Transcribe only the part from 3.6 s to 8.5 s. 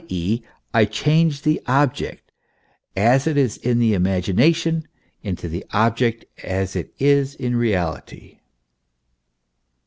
the imagination into the object as it is in reality.